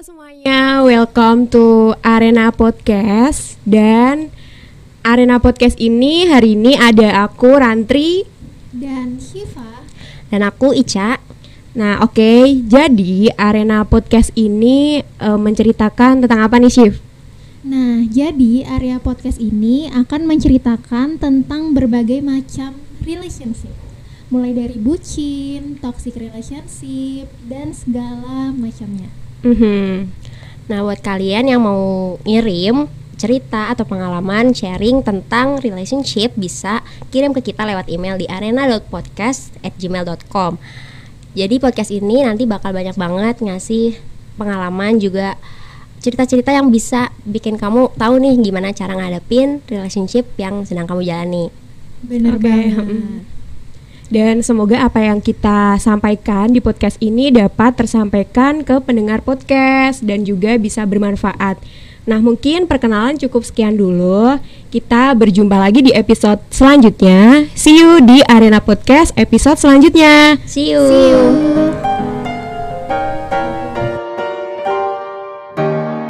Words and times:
welcome 0.00 1.44
to 1.44 1.92
Arena 2.00 2.48
Podcast 2.48 3.60
dan 3.68 4.32
Arena 5.04 5.36
Podcast 5.36 5.76
ini 5.76 6.24
hari 6.24 6.56
ini 6.56 6.72
ada 6.72 7.28
aku 7.28 7.60
Rantri 7.60 8.24
dan 8.72 9.20
Shiva 9.20 9.84
dan 10.32 10.40
aku 10.48 10.72
Ica. 10.72 11.20
Nah, 11.76 12.00
oke. 12.00 12.16
Okay, 12.16 12.64
jadi 12.64 13.28
Arena 13.36 13.84
Podcast 13.84 14.32
ini 14.40 15.04
uh, 15.20 15.36
menceritakan 15.36 16.24
tentang 16.24 16.48
apa 16.48 16.56
nih, 16.56 16.72
Shiv? 16.72 16.96
Nah, 17.60 18.00
jadi 18.08 18.64
area 18.72 18.96
podcast 19.04 19.36
ini 19.36 19.92
akan 19.92 20.24
menceritakan 20.24 21.20
tentang 21.20 21.76
berbagai 21.76 22.24
macam 22.24 22.80
relationship. 23.04 23.76
Mulai 24.32 24.56
dari 24.56 24.80
bucin, 24.80 25.76
toxic 25.76 26.16
relationship, 26.16 27.28
dan 27.52 27.76
segala 27.76 28.48
macamnya. 28.56 29.29
Mm 29.40 29.56
-hmm. 29.56 29.88
Nah, 30.70 30.86
buat 30.86 31.02
kalian 31.02 31.50
yang 31.50 31.66
mau 31.66 32.14
ngirim 32.22 32.86
cerita 33.20 33.68
atau 33.68 33.84
pengalaman 33.84 34.56
sharing 34.56 35.04
tentang 35.04 35.60
relationship 35.60 36.32
bisa 36.40 36.80
kirim 37.12 37.36
ke 37.36 37.52
kita 37.52 37.68
lewat 37.68 37.92
email 37.92 38.16
di 38.16 38.24
arena.podcast@gmail.com. 38.24 40.56
Jadi 41.36 41.60
podcast 41.60 41.92
ini 41.92 42.24
nanti 42.24 42.48
bakal 42.48 42.72
banyak 42.72 42.96
banget 42.96 43.44
ngasih 43.44 44.00
pengalaman 44.40 44.96
juga 44.96 45.36
cerita-cerita 46.00 46.48
yang 46.48 46.72
bisa 46.72 47.12
bikin 47.28 47.60
kamu 47.60 47.92
tahu 48.00 48.16
nih 48.16 48.40
gimana 48.40 48.72
cara 48.72 48.96
ngadepin 48.96 49.60
relationship 49.68 50.24
yang 50.40 50.64
sedang 50.64 50.88
kamu 50.88 51.04
jalani. 51.04 51.52
Benar 52.00 52.40
okay. 52.40 52.72
banget. 52.72 53.28
Dan 54.10 54.42
semoga 54.42 54.82
apa 54.82 55.06
yang 55.06 55.22
kita 55.22 55.78
sampaikan 55.78 56.50
di 56.50 56.58
podcast 56.58 56.98
ini 56.98 57.30
dapat 57.30 57.78
tersampaikan 57.78 58.66
ke 58.66 58.82
pendengar 58.82 59.22
podcast 59.22 60.02
dan 60.02 60.26
juga 60.26 60.58
bisa 60.58 60.82
bermanfaat. 60.82 61.62
Nah, 62.10 62.18
mungkin 62.18 62.66
perkenalan 62.66 63.14
cukup 63.22 63.46
sekian 63.46 63.78
dulu. 63.78 64.34
Kita 64.74 65.14
berjumpa 65.14 65.54
lagi 65.54 65.86
di 65.86 65.94
episode 65.94 66.42
selanjutnya. 66.50 67.46
See 67.54 67.78
you 67.78 68.02
di 68.02 68.18
Arena 68.26 68.58
Podcast 68.58 69.14
episode 69.14 69.62
selanjutnya. 69.62 70.42
See 70.42 70.74
you. 70.74 70.82
See 70.90 71.06
you. 71.14 71.59